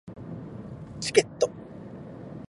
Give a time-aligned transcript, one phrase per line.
[0.99, 1.47] チケット